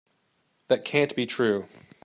That 0.67 0.83
can't 0.83 1.15
be 1.15 1.27
true. 1.27 1.67